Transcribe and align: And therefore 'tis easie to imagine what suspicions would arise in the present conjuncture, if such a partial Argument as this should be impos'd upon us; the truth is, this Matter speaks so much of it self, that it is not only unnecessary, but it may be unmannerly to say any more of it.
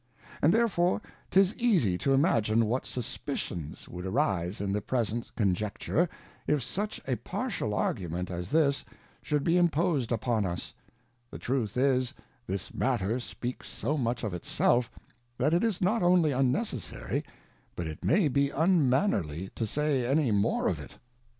And 0.41 0.51
therefore 0.51 0.99
'tis 1.29 1.53
easie 1.57 1.95
to 1.99 2.11
imagine 2.11 2.65
what 2.65 2.87
suspicions 2.87 3.87
would 3.87 4.03
arise 4.07 4.59
in 4.59 4.73
the 4.73 4.81
present 4.81 5.29
conjuncture, 5.35 6.09
if 6.47 6.63
such 6.63 6.99
a 7.07 7.17
partial 7.17 7.75
Argument 7.75 8.31
as 8.31 8.49
this 8.49 8.83
should 9.21 9.43
be 9.43 9.59
impos'd 9.59 10.11
upon 10.11 10.43
us; 10.43 10.73
the 11.29 11.37
truth 11.37 11.77
is, 11.77 12.15
this 12.47 12.73
Matter 12.73 13.19
speaks 13.19 13.67
so 13.69 13.95
much 13.95 14.23
of 14.23 14.33
it 14.33 14.43
self, 14.43 14.89
that 15.37 15.53
it 15.53 15.63
is 15.63 15.81
not 15.83 16.01
only 16.01 16.31
unnecessary, 16.31 17.23
but 17.75 17.85
it 17.85 18.03
may 18.03 18.27
be 18.27 18.49
unmannerly 18.49 19.51
to 19.53 19.67
say 19.67 20.03
any 20.07 20.31
more 20.31 20.67
of 20.67 20.79
it. 20.79 20.93